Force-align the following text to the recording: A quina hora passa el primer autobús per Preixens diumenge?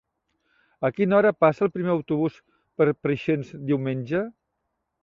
A 0.89 0.91
quina 0.99 1.17
hora 1.17 1.33
passa 1.45 1.65
el 1.67 1.71
primer 1.75 1.93
autobús 1.97 2.41
per 2.81 2.89
Preixens 3.05 3.57
diumenge? 3.71 4.27